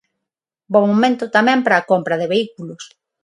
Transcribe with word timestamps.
Bo 0.71 0.79
momento 0.91 1.33
tamén 1.35 1.59
para 1.65 1.77
a 1.79 1.87
compra 1.91 2.15
de 2.21 2.29
vehículos. 2.33 2.83